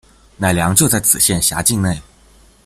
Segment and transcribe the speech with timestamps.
[0.37, 2.01] 乃良就在此县辖境内。